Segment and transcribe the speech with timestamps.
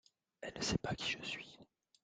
[0.41, 1.59] elle ne sait pas qui je suis.